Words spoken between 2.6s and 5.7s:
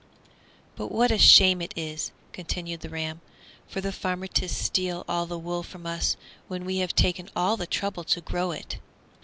the ram, "for the farmer to steal all the wool